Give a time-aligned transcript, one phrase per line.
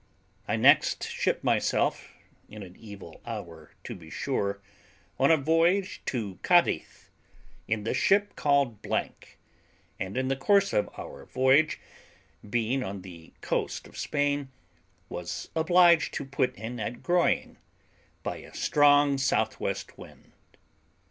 [0.47, 2.11] I next shipped myself,
[2.49, 4.59] in an evil hour to be sure,
[5.19, 7.11] on a voyage to Cadiz,
[7.67, 9.09] in a ship called the,
[9.99, 11.79] and in the course of our voyage,
[12.49, 14.49] being on the coast of Spain,
[15.07, 17.57] was obliged to put into the Groyn,
[18.23, 20.31] by a strong southwest wind.